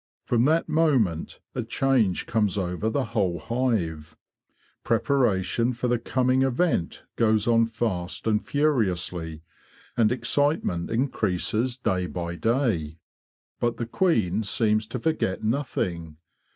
From 0.25 0.45
that 0.45 0.67
moment 0.67 1.39
a 1.53 1.61
change 1.61 2.25
comes 2.25 2.57
over 2.57 2.89
the 2.89 3.05
whole 3.13 3.37
hive. 3.37 4.17
Preparation 4.83 5.73
for 5.73 5.87
the 5.87 5.99
coming 5.99 6.41
event 6.41 7.03
goes 7.17 7.47
on 7.47 7.67
fast 7.67 8.25
and 8.25 8.43
furiously, 8.43 9.43
and 9.95 10.11
excite 10.11 10.63
ment 10.65 10.89
increases 10.89 11.77
day 11.77 12.07
by 12.07 12.35
day. 12.35 12.97
But 13.59 13.77
the 13.77 13.85
queen 13.85 14.41
seems 14.41 14.87
to 14.87 14.97
forget 14.97 15.43
nothing. 15.43 16.17